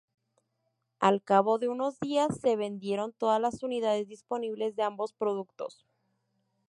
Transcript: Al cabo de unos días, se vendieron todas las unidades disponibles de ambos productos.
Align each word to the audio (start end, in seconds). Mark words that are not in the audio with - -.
Al 0.99 1.21
cabo 1.21 1.59
de 1.59 1.69
unos 1.69 1.99
días, 1.99 2.39
se 2.41 2.55
vendieron 2.55 3.13
todas 3.13 3.39
las 3.39 3.61
unidades 3.61 4.07
disponibles 4.07 4.75
de 4.75 4.81
ambos 4.81 5.13
productos. 5.13 5.85